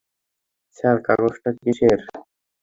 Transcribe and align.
Sir 0.77 0.97
কাগজটা 1.05 1.49
কিসের? 1.59 1.99